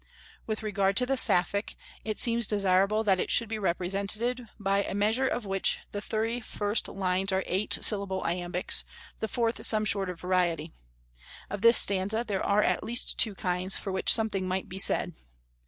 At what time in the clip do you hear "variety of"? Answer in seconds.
10.15-11.61